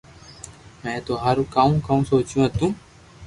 [0.81, 2.67] مي ٿو ھارو ڪاو ڪاو سوچيو ھتو